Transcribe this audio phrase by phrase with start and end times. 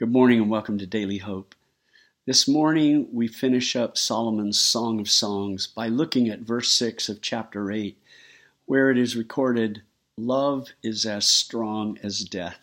[0.00, 1.54] Good morning and welcome to Daily Hope.
[2.24, 7.20] This morning we finish up Solomon's Song of Songs by looking at verse 6 of
[7.20, 7.98] chapter 8,
[8.64, 9.82] where it is recorded,
[10.16, 12.60] Love is as strong as death.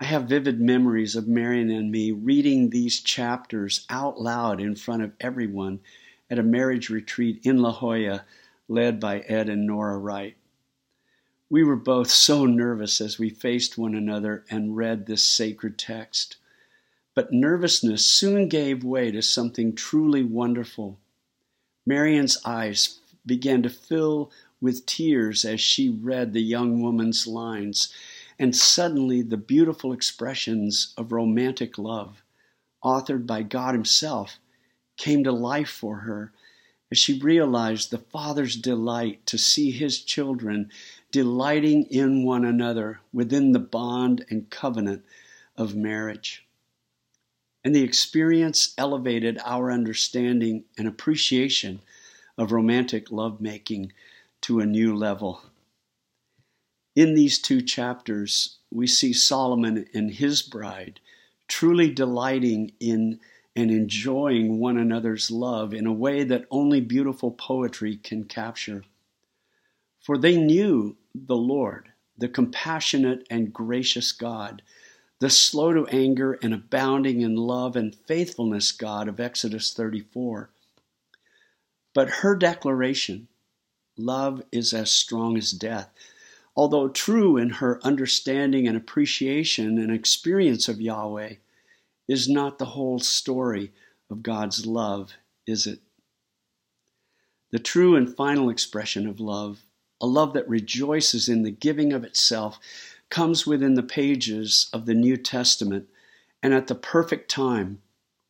[0.00, 5.04] I have vivid memories of Marion and me reading these chapters out loud in front
[5.04, 5.78] of everyone
[6.28, 8.24] at a marriage retreat in La Jolla
[8.66, 10.36] led by Ed and Nora Wright.
[11.48, 16.36] We were both so nervous as we faced one another and read this sacred text.
[17.14, 20.98] But nervousness soon gave way to something truly wonderful.
[21.86, 27.92] Marion's eyes began to fill with tears as she read the young woman's lines,
[28.38, 32.22] and suddenly the beautiful expressions of romantic love,
[32.82, 34.40] authored by God Himself,
[34.96, 36.32] came to life for her
[36.90, 40.70] as she realized the Father's delight to see His children
[41.10, 45.04] delighting in one another within the bond and covenant
[45.56, 46.46] of marriage.
[47.64, 51.80] And the experience elevated our understanding and appreciation
[52.38, 53.92] of romantic lovemaking
[54.42, 55.42] to a new level.
[56.94, 61.00] In these two chapters, we see Solomon and his bride
[61.48, 63.20] truly delighting in
[63.56, 68.84] and enjoying one another's love in a way that only beautiful poetry can capture.
[69.98, 74.60] For they knew the Lord, the compassionate and gracious God,
[75.20, 80.50] the slow to anger and abounding in love and faithfulness God of Exodus 34.
[81.94, 83.28] But her declaration,
[83.96, 85.90] love is as strong as death,
[86.54, 91.36] although true in her understanding and appreciation and experience of Yahweh,
[92.08, 93.72] is not the whole story
[94.10, 95.14] of God's love,
[95.46, 95.80] is it?
[97.50, 99.62] The true and final expression of love
[100.00, 102.58] a love that rejoices in the giving of itself,
[103.08, 105.88] comes within the pages of the New Testament
[106.42, 107.80] and at the perfect time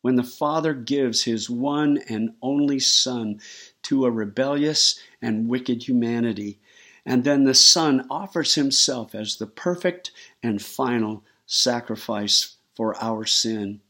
[0.01, 3.41] when the Father gives his one and only Son
[3.83, 6.59] to a rebellious and wicked humanity.
[7.05, 10.11] And then the Son offers himself as the perfect
[10.43, 13.81] and final sacrifice for our sin.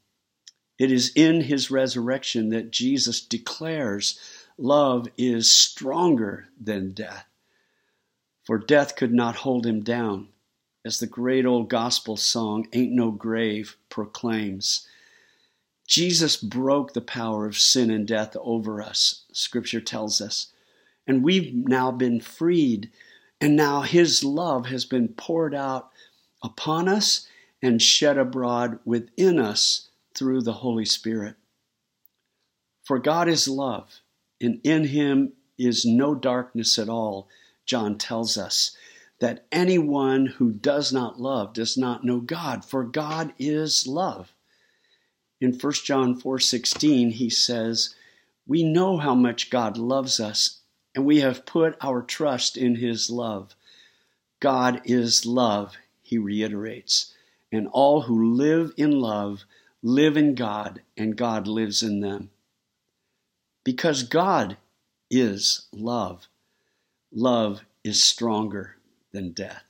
[0.79, 4.19] It is in his resurrection that Jesus declares
[4.57, 7.27] love is stronger than death
[8.47, 10.29] for death could not hold him down,
[10.85, 14.87] as the great old gospel song, Ain't No Grave, proclaims.
[15.85, 20.53] Jesus broke the power of sin and death over us, Scripture tells us.
[21.05, 22.89] And we've now been freed,
[23.41, 25.89] and now His love has been poured out
[26.41, 27.27] upon us
[27.61, 31.35] and shed abroad within us through the Holy Spirit.
[32.83, 33.99] For God is love,
[34.39, 37.27] and in Him is no darkness at all.
[37.65, 38.75] John tells us
[39.19, 44.31] that anyone who does not love does not know God, for God is love.
[45.41, 47.95] In 1 John 4:16 he says,
[48.45, 50.61] "We know how much God loves us,
[50.95, 53.55] and we have put our trust in his love.
[54.39, 57.13] God is love," he reiterates,
[57.51, 59.45] "and all who live in love
[59.81, 62.31] live in God, and God lives in them."
[63.63, 64.57] Because God
[65.09, 66.27] is love
[67.11, 68.77] love is stronger
[69.11, 69.63] than death.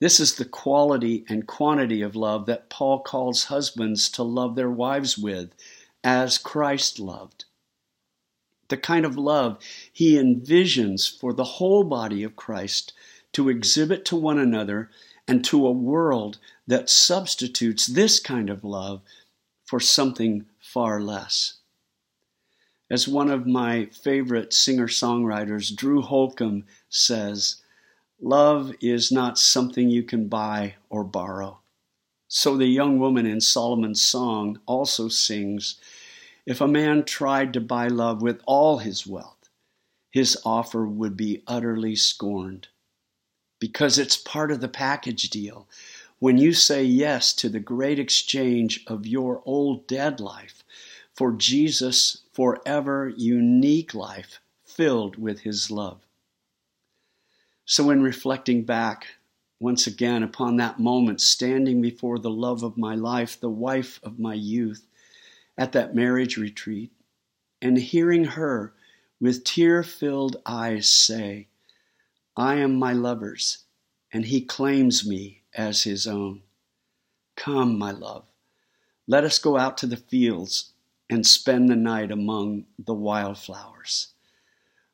[0.00, 4.70] This is the quality and quantity of love that Paul calls husbands to love their
[4.70, 5.54] wives with,
[6.02, 7.44] as Christ loved.
[8.68, 9.58] The kind of love
[9.92, 12.92] he envisions for the whole body of Christ
[13.32, 14.90] to exhibit to one another
[15.26, 19.02] and to a world that substitutes this kind of love
[19.64, 21.54] for something far less.
[22.90, 27.56] As one of my favorite singer songwriters, Drew Holcomb, says,
[28.20, 31.60] Love is not something you can buy or borrow.
[32.28, 35.76] So the young woman in Solomon's song also sings,
[36.46, 39.48] If a man tried to buy love with all his wealth,
[40.10, 42.68] his offer would be utterly scorned.
[43.64, 45.66] Because it's part of the package deal.
[46.18, 50.62] When you say yes to the great exchange of your old dead life
[51.14, 56.02] for Jesus' forever unique life filled with his love.
[57.64, 59.06] So, in reflecting back
[59.58, 64.18] once again upon that moment, standing before the love of my life, the wife of
[64.18, 64.86] my youth,
[65.56, 66.92] at that marriage retreat,
[67.62, 68.74] and hearing her
[69.18, 71.48] with tear filled eyes say,
[72.36, 73.64] I am my lover's,
[74.12, 76.42] and he claims me as his own.
[77.36, 78.24] Come, my love,
[79.06, 80.72] let us go out to the fields
[81.08, 84.14] and spend the night among the wildflowers.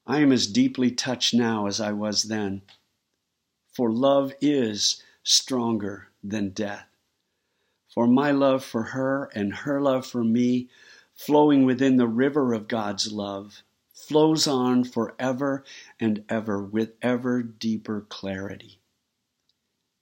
[0.06, 2.62] I am as deeply touched now as I was then,
[3.72, 6.88] for love is stronger than death.
[7.88, 10.68] For my love for her and her love for me,
[11.14, 13.62] flowing within the river of God's love,
[14.06, 15.64] flows on forever
[16.00, 18.80] and ever with ever deeper clarity.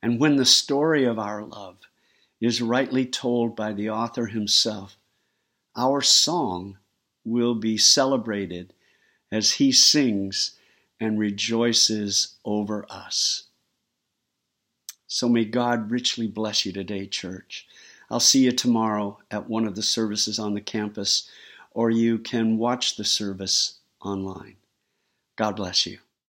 [0.03, 1.79] And when the story of our love
[2.41, 4.97] is rightly told by the author himself,
[5.77, 6.79] our song
[7.25, 8.73] will be celebrated
[9.31, 10.53] as he sings
[11.01, 13.45] and rejoices over us.
[15.07, 17.67] So may God richly bless you today, church.
[18.11, 21.31] I'll see you tomorrow at one of the services on the campus,
[21.73, 24.57] or you can watch the service online.
[25.37, 25.99] God bless you.